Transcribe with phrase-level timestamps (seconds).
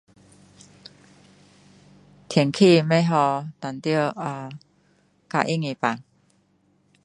[2.27, 4.51] 天气不好，当然 uhm
[5.29, 6.03] 较容易病